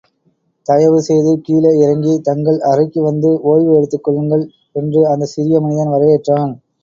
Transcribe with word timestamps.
தயவு 0.65 0.99
செய்து 1.01 1.31
கீழே 1.41 1.71
இறங்கித் 1.81 2.23
தங்கள் 2.23 2.57
அறைக்கு 2.71 3.01
வந்து 3.01 3.29
ஓய்வு 3.51 3.75
எடுத்துக்கொள்ளுங்கள்! 3.75 4.45
என்று 4.75 5.03
அந்தச் 5.11 5.33
சிறிய 5.35 5.59
மனிதன் 5.61 5.93
வரவேற்றான். 5.93 6.53